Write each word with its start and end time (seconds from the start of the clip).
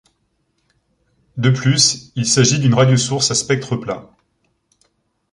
De 1.37 1.51
plus, 1.51 2.11
il 2.15 2.25
s'agit 2.27 2.57
d'une 2.57 2.73
radiosource 2.73 3.29
à 3.29 3.35
spectre 3.35 3.75
plat. 3.75 4.09